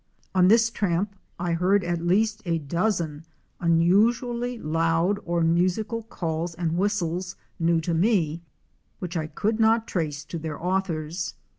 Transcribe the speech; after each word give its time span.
On 0.33 0.47
this 0.47 0.71
tramp 0.71 1.15
I 1.37 1.53
heard 1.53 1.83
at 1.83 2.01
least 2.01 2.41
a 2.45 2.57
dozen 2.57 3.23
unusually 3.59 4.57
loud 4.57 5.19
or 5.25 5.41
musical 5.41 6.01
calls 6.01 6.55
and 6.55 6.75
whistles, 6.75 7.35
new 7.59 7.79
to 7.81 7.93
me, 7.93 8.41
which 8.97 9.15
I 9.15 9.27
could 9.27 9.59
not 9.59 9.85
trace 9.87 10.25
to 10.25 10.39
their 10.39 10.59
authors. 10.59 11.35